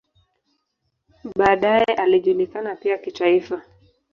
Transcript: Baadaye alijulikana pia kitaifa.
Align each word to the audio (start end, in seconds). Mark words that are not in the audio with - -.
Baadaye 1.35 1.83
alijulikana 1.93 2.75
pia 2.75 2.97
kitaifa. 2.97 3.61